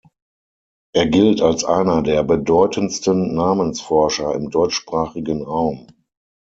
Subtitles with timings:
[0.95, 5.85] Er gilt als einer der bedeutendsten Namenforscher im deutschsprachigen Raum.